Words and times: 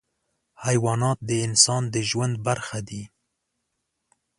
حیوانات 0.65 1.17
د 1.29 1.31
انسان 1.45 1.83
د 1.93 1.95
ژوند 2.09 2.35
برخه 2.47 2.79
دي. 2.89 3.03